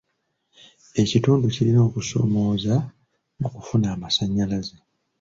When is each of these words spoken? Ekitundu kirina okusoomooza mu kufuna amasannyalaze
Ekitundu 1.01 1.45
kirina 1.53 1.79
okusoomooza 1.87 2.75
mu 3.39 3.47
kufuna 3.55 3.87
amasannyalaze 3.95 4.75